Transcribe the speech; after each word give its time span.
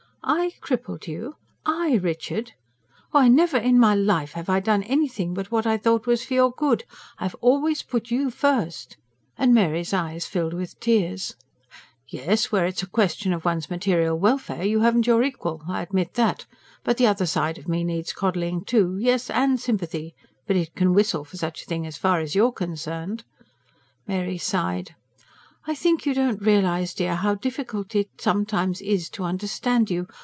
"I 0.23 0.51
crippled 0.61 1.07
you? 1.07 1.35
I, 1.65 1.95
Richard! 1.95 2.51
Why, 3.09 3.27
never 3.27 3.57
in 3.57 3.79
my 3.79 3.95
life 3.95 4.33
have 4.33 4.49
I 4.49 4.59
done 4.59 4.83
anything 4.83 5.33
but 5.33 5.49
what 5.49 5.65
I 5.65 5.77
thought 5.77 6.05
was 6.05 6.23
for 6.23 6.35
your 6.35 6.51
good. 6.51 6.85
I've 7.17 7.35
always 7.41 7.81
put 7.81 8.11
you 8.11 8.29
first." 8.29 8.97
And 9.35 9.51
Mary's 9.51 9.95
eyes 9.95 10.27
filled 10.27 10.53
with 10.53 10.79
tears. 10.79 11.35
"Yes, 12.07 12.51
where 12.51 12.67
it's 12.67 12.83
a 12.83 12.87
question 12.87 13.33
of 13.33 13.45
one's 13.45 13.71
material 13.71 14.17
welfare 14.17 14.63
you 14.63 14.81
haven't 14.81 15.07
your 15.07 15.23
equal 15.23 15.63
I 15.67 15.81
admit 15.81 16.13
that. 16.13 16.45
But 16.83 16.97
the 16.97 17.07
other 17.07 17.25
side 17.25 17.57
of 17.57 17.67
me 17.67 17.83
needs 17.83 18.13
coddling 18.13 18.63
too 18.63 18.99
yes, 18.99 19.27
and 19.31 19.59
sympathy. 19.59 20.13
But 20.45 20.55
it 20.55 20.75
can 20.75 20.93
whistle 20.93 21.25
for 21.25 21.35
such 21.37 21.63
a 21.63 21.65
thing 21.65 21.87
as 21.87 21.97
far 21.97 22.19
as 22.19 22.35
you're 22.35 22.53
concerned." 22.53 23.23
Mary 24.07 24.37
sighed. 24.37 24.93
"I 25.67 25.75
think 25.75 26.07
you 26.07 26.15
don't 26.15 26.41
realise, 26.41 26.91
dear, 26.95 27.13
how 27.13 27.35
difficult 27.35 27.93
it 27.93 28.09
sometimes 28.19 28.81
is 28.81 29.09
to 29.11 29.23
understand 29.25 29.91
you 29.91 30.07